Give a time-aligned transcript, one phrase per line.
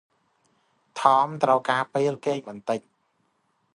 [0.99, 2.79] ថម ត្រូវការពេលគេងបន្តិច។